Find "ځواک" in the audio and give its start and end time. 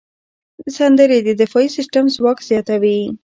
2.15-2.37